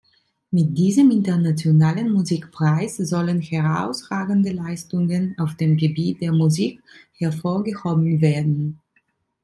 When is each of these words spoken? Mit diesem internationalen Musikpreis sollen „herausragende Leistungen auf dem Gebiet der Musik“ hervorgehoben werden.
Mit 0.49 0.75
diesem 0.79 1.11
internationalen 1.11 2.11
Musikpreis 2.11 2.97
sollen 2.97 3.39
„herausragende 3.39 4.49
Leistungen 4.51 5.37
auf 5.37 5.53
dem 5.57 5.77
Gebiet 5.77 6.21
der 6.21 6.31
Musik“ 6.31 6.81
hervorgehoben 7.19 8.19
werden. 8.19 8.79